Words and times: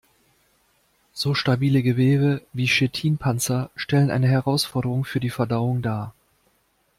So 1.13 1.35
stabile 1.35 1.83
Gewebe 1.83 2.41
wie 2.53 2.65
Chitinpanzer 2.65 3.69
stellen 3.75 4.09
eine 4.09 4.27
Herausforderung 4.27 5.05
für 5.05 5.19
die 5.19 5.29
Verdauung 5.29 5.83
dar. 5.83 6.11